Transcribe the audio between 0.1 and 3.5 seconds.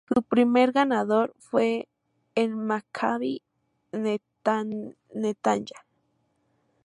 Su primer ganador fue el Maccabi